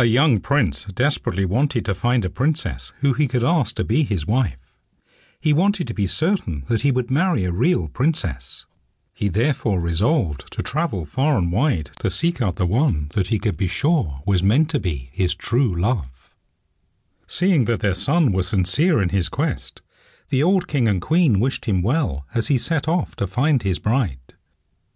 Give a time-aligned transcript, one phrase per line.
[0.00, 4.02] A young prince desperately wanted to find a princess who he could ask to be
[4.02, 4.74] his wife.
[5.38, 8.64] He wanted to be certain that he would marry a real princess.
[9.12, 13.38] He therefore resolved to travel far and wide to seek out the one that he
[13.38, 16.34] could be sure was meant to be his true love.
[17.26, 19.82] Seeing that their son was sincere in his quest,
[20.30, 23.78] the old king and queen wished him well as he set off to find his
[23.78, 24.19] bride.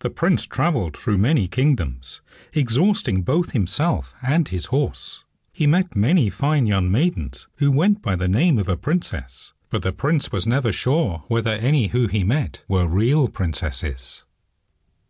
[0.05, 2.21] The prince travelled through many kingdoms,
[2.53, 5.25] exhausting both himself and his horse.
[5.51, 9.81] He met many fine young maidens who went by the name of a princess, but
[9.81, 14.25] the prince was never sure whether any who he met were real princesses.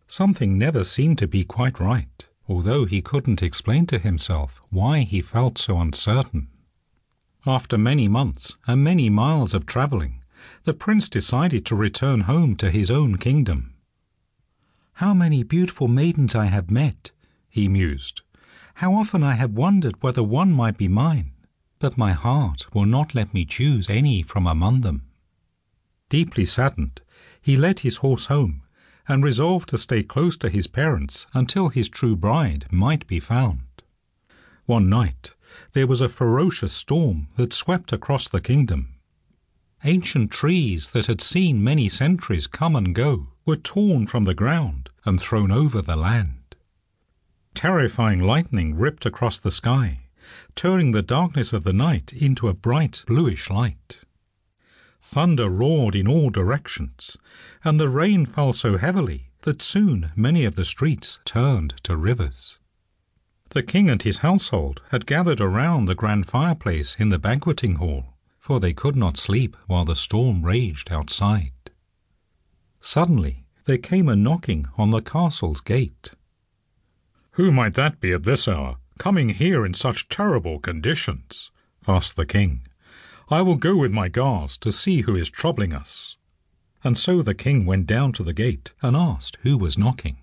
[0.06, 5.20] Something never seemed to be quite right, although he couldn't explain to himself why he
[5.20, 6.46] felt so uncertain.
[7.44, 10.22] After many months and many miles of travelling,
[10.62, 13.73] the prince decided to return home to his own kingdom.
[14.94, 17.10] How many beautiful maidens I have met,
[17.48, 18.22] he mused.
[18.74, 21.34] How often I have wondered whether one might be mine
[21.84, 25.02] but my heart will not let me choose any from among them.
[26.08, 27.02] Deeply saddened,
[27.42, 28.62] he led his horse home
[29.06, 33.82] and resolved to stay close to his parents until his true bride might be found.
[34.64, 35.32] One night
[35.72, 38.94] there was a ferocious storm that swept across the kingdom.
[39.84, 44.88] Ancient trees that had seen many centuries come and go were torn from the ground
[45.04, 46.56] and thrown over the land.
[47.54, 50.04] Terrifying lightning ripped across the sky
[50.54, 54.00] turning the darkness of the night into a bright bluish light.
[55.02, 57.16] Thunder roared in all directions,
[57.62, 62.58] and the rain fell so heavily that soon many of the streets turned to rivers.
[63.50, 68.14] The king and his household had gathered around the grand fireplace in the banqueting hall,
[68.38, 71.52] for they could not sleep while the storm raged outside.
[72.86, 76.10] Suddenly there came a knocking on the castle's gate.
[77.32, 78.76] Who might that be at this hour?
[78.98, 81.50] coming here in such terrible conditions?
[81.88, 82.68] asked the king.
[83.30, 86.18] I will go with my guards to see who is troubling us.
[86.84, 90.18] And so the king went down to the gate and asked who was knocking.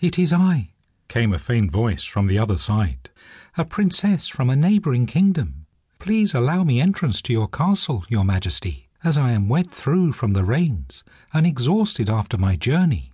[0.00, 0.70] It is I,
[1.08, 3.10] came a faint voice from the other side,
[3.58, 5.66] a princess from a neighbouring kingdom.
[5.98, 10.32] Please allow me entrance to your castle, your majesty, as I am wet through from
[10.32, 13.12] the rains and exhausted after my journey.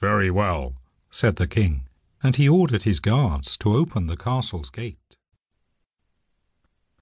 [0.00, 0.74] Very well,
[1.10, 1.84] said the king
[2.22, 5.07] and he ordered his guards to open the castle's gate.